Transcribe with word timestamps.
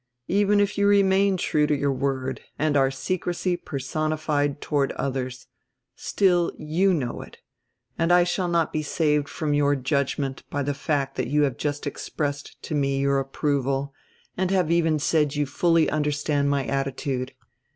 Even 0.29 0.59
if 0.59 0.79
you 0.79 0.87
remain 0.87 1.37
true 1.37 1.67
to 1.67 1.77
your 1.77 1.93
word 1.93 2.41
and 2.57 2.75
are 2.75 2.89
secrecy 2.89 3.55
personified 3.55 4.59
toward 4.59 4.93
others, 4.93 5.45
still 5.95 6.51
you 6.57 6.91
know 6.91 7.21
it 7.21 7.37
and 7.99 8.11
I 8.11 8.23
shall 8.23 8.47
not 8.47 8.73
be 8.73 8.81
saved 8.81 9.29
from 9.29 9.53
your 9.53 9.75
judgment 9.75 10.41
by 10.49 10.63
die 10.63 10.73
fact 10.73 11.17
that 11.17 11.27
you 11.27 11.43
have 11.43 11.55
just 11.55 11.85
expressed 11.85 12.59
to 12.63 12.73
me 12.73 12.97
your 12.97 13.19
ap 13.19 13.31
proval 13.31 13.91
and 14.35 14.49
have 14.49 14.71
even 14.71 14.97
said 14.97 15.35
you 15.35 15.45
fully 15.45 15.87
understood 15.87 16.47
my 16.47 16.65
atti 16.65 16.95
tude. 16.95 17.33